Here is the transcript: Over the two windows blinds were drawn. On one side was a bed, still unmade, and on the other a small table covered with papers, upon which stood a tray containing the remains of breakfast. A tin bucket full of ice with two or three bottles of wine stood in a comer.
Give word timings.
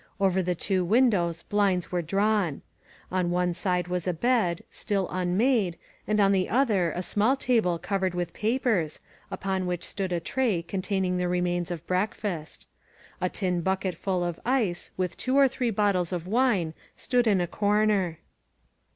Over 0.19 0.41
the 0.41 0.55
two 0.55 0.83
windows 0.83 1.43
blinds 1.43 1.91
were 1.91 2.01
drawn. 2.01 2.63
On 3.11 3.29
one 3.29 3.53
side 3.53 3.87
was 3.87 4.07
a 4.07 4.13
bed, 4.13 4.63
still 4.71 5.07
unmade, 5.11 5.77
and 6.07 6.19
on 6.19 6.31
the 6.31 6.49
other 6.49 6.89
a 6.93 7.03
small 7.03 7.35
table 7.35 7.77
covered 7.77 8.15
with 8.15 8.33
papers, 8.33 8.99
upon 9.29 9.67
which 9.67 9.83
stood 9.83 10.11
a 10.11 10.19
tray 10.19 10.63
containing 10.63 11.17
the 11.17 11.27
remains 11.27 11.69
of 11.69 11.85
breakfast. 11.85 12.65
A 13.21 13.29
tin 13.29 13.61
bucket 13.61 13.93
full 13.93 14.23
of 14.23 14.39
ice 14.43 14.89
with 14.97 15.17
two 15.17 15.37
or 15.37 15.47
three 15.47 15.69
bottles 15.69 16.11
of 16.11 16.25
wine 16.25 16.73
stood 16.97 17.27
in 17.27 17.39
a 17.39 17.45
comer. 17.45 18.17